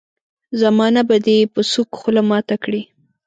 [0.61, 2.81] زمانه به دي په سوک خوله ماته کړي.